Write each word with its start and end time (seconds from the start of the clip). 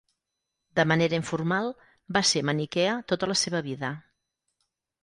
De 0.79 0.85
manera 0.91 1.19
informal, 1.21 1.69
va 2.17 2.25
ser 2.31 2.45
maniquea 2.53 2.99
tota 3.13 3.31
la 3.35 3.39
seva 3.47 3.65
vida. 3.71 3.95